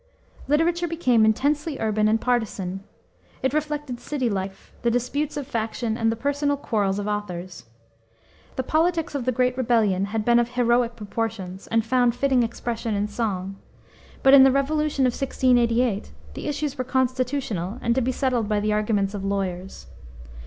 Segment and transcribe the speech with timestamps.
[0.47, 2.83] Literature became intensely urban and partisan.
[3.43, 7.65] It reflected city life, the disputes of faction, and the personal quarrels of authors.
[8.55, 12.95] The politics of the Great Rebellion had been of heroic proportions, and found fitting expression
[12.95, 13.57] in song.
[14.25, 18.59] Rut in the Revolution of 1688 the issues were constitutional and to be settled by
[18.59, 19.85] the arguments of lawyers.